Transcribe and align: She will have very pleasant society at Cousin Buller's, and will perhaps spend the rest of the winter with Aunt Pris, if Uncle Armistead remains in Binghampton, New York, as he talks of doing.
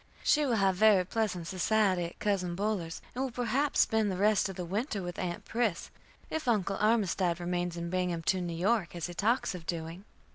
She 0.23 0.47
will 0.47 0.55
have 0.55 0.77
very 0.77 1.05
pleasant 1.05 1.45
society 1.45 2.05
at 2.05 2.17
Cousin 2.17 2.55
Buller's, 2.55 3.03
and 3.13 3.23
will 3.23 3.29
perhaps 3.31 3.81
spend 3.81 4.09
the 4.09 4.17
rest 4.17 4.49
of 4.49 4.55
the 4.55 4.65
winter 4.65 5.03
with 5.03 5.19
Aunt 5.19 5.45
Pris, 5.45 5.91
if 6.31 6.47
Uncle 6.47 6.77
Armistead 6.77 7.39
remains 7.39 7.77
in 7.77 7.91
Binghampton, 7.91 8.47
New 8.47 8.57
York, 8.57 8.95
as 8.95 9.05
he 9.05 9.13
talks 9.13 9.53
of 9.53 9.67
doing. 9.67 10.03